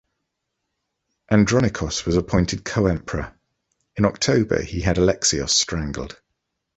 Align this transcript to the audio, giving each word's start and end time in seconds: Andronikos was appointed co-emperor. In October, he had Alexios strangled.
Andronikos 1.31 2.07
was 2.07 2.17
appointed 2.17 2.65
co-emperor. 2.65 3.35
In 3.95 4.05
October, 4.05 4.59
he 4.63 4.81
had 4.81 4.97
Alexios 4.97 5.51
strangled. 5.51 6.19